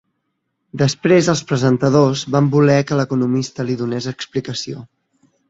Després 0.81 1.29
els 1.33 1.43
presentadors 1.51 2.23
van 2.37 2.47
voler 2.57 2.79
que 2.93 2.99
l’economista 3.01 3.67
li 3.69 3.77
donés 3.83 4.09
explicació. 4.15 4.85